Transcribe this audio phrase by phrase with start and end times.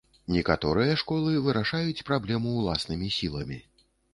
[0.35, 3.63] Некаторыя школы вырашаюць праблему ўласнымі сіламі.